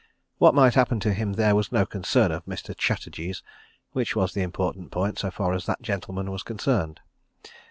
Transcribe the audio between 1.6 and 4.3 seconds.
no concern of Mr. Chatterji's—which